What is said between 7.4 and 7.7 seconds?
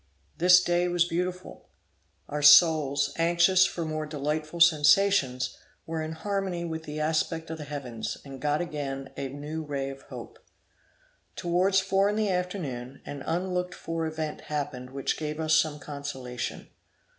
of the